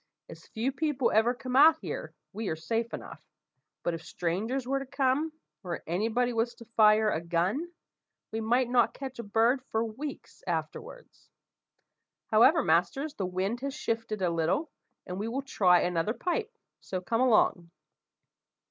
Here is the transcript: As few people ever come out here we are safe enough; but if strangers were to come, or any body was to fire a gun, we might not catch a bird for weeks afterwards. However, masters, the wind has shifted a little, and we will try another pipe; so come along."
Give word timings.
As 0.27 0.47
few 0.47 0.71
people 0.71 1.11
ever 1.11 1.35
come 1.35 1.55
out 1.55 1.77
here 1.79 2.11
we 2.33 2.47
are 2.49 2.55
safe 2.55 2.91
enough; 2.91 3.21
but 3.83 3.93
if 3.93 4.01
strangers 4.03 4.65
were 4.67 4.79
to 4.79 4.85
come, 4.87 5.31
or 5.63 5.83
any 5.85 6.07
body 6.07 6.33
was 6.33 6.55
to 6.55 6.65
fire 6.65 7.11
a 7.11 7.21
gun, 7.21 7.71
we 8.31 8.41
might 8.41 8.67
not 8.67 8.95
catch 8.95 9.19
a 9.19 9.23
bird 9.23 9.61
for 9.65 9.85
weeks 9.85 10.43
afterwards. 10.47 11.29
However, 12.31 12.63
masters, 12.63 13.13
the 13.13 13.27
wind 13.27 13.59
has 13.59 13.75
shifted 13.75 14.23
a 14.23 14.31
little, 14.31 14.71
and 15.05 15.19
we 15.19 15.27
will 15.27 15.43
try 15.43 15.81
another 15.81 16.15
pipe; 16.15 16.51
so 16.79 16.99
come 16.99 17.21
along." 17.21 17.69